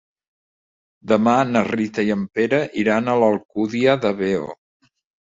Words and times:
Demà 1.09 1.33
na 1.49 1.61
Rita 1.67 2.05
i 2.07 2.09
en 2.15 2.23
Pere 2.37 2.61
iran 2.85 3.11
a 3.11 3.15
l'Alcúdia 3.25 3.93
de 4.07 4.13
Veo. 4.23 4.49